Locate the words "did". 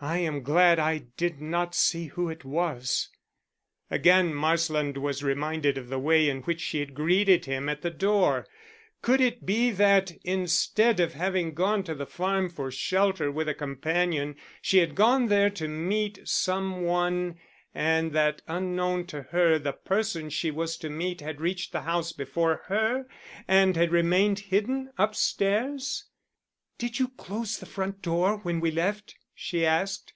1.16-1.40, 26.76-26.98